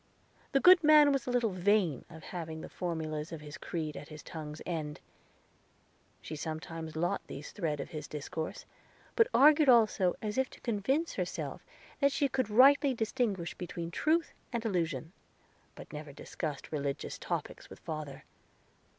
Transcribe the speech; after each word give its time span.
The 0.51 0.59
good 0.59 0.83
man 0.83 1.11
was 1.11 1.27
a 1.27 1.29
little 1.29 1.51
vain 1.51 2.05
of 2.09 2.23
having 2.23 2.61
the 2.61 2.69
formulas 2.69 3.31
of 3.31 3.41
his 3.41 3.55
creed 3.59 3.95
at 3.95 4.07
his 4.07 4.23
tongue's 4.23 4.59
end. 4.65 4.99
She 6.23 6.35
sometimes 6.35 6.95
lost 6.95 7.27
the 7.27 7.39
thread 7.43 7.79
of 7.79 7.91
his 7.91 8.07
discourse, 8.07 8.65
but 9.15 9.27
argued 9.31 9.69
also 9.69 10.15
as 10.19 10.39
if 10.39 10.49
to 10.49 10.61
convince 10.61 11.13
herself 11.13 11.63
that 11.99 12.11
she 12.11 12.27
could 12.27 12.49
rightly 12.49 12.95
distinguish 12.95 13.53
between 13.53 13.91
Truth 13.91 14.33
and 14.51 14.65
Illusion, 14.65 15.13
but 15.75 15.93
never 15.93 16.11
discussed 16.11 16.71
religious 16.71 17.19
topics 17.19 17.69
with 17.69 17.77
father. 17.77 18.23